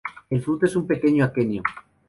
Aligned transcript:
El 0.31 0.41
fruto 0.41 0.65
es 0.65 0.75
un 0.75 0.87
pequeño 0.87 1.23
aquenio. 1.23 1.61